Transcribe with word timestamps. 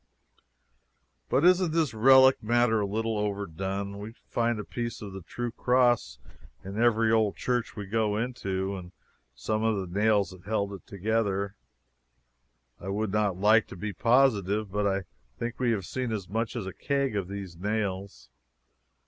But 1.29 1.45
isn't 1.45 1.73
this 1.73 1.93
relic 1.93 2.41
matter 2.41 2.79
a 2.81 2.87
little 2.87 3.19
overdone? 3.19 3.99
We 3.99 4.13
find 4.25 4.59
a 4.59 4.63
piece 4.63 4.99
of 4.99 5.13
the 5.13 5.21
true 5.21 5.51
cross 5.51 6.17
in 6.63 6.81
every 6.81 7.11
old 7.11 7.35
church 7.35 7.75
we 7.75 7.85
go 7.85 8.17
into, 8.17 8.75
and 8.75 8.93
some 9.35 9.61
of 9.61 9.75
the 9.77 9.99
nails 9.99 10.31
that 10.31 10.41
held 10.45 10.73
it 10.73 10.87
together. 10.87 11.55
I 12.79 12.87
would 12.89 13.11
not 13.11 13.37
like 13.37 13.67
to 13.67 13.75
be 13.75 13.93
positive, 13.93 14.71
but 14.71 14.87
I 14.87 15.03
think 15.37 15.59
we 15.59 15.69
have 15.69 15.85
seen 15.85 16.11
as 16.11 16.27
much 16.27 16.55
as 16.55 16.65
a 16.65 16.73
keg 16.73 17.15
of 17.15 17.27
these 17.27 17.55
nails. 17.55 18.31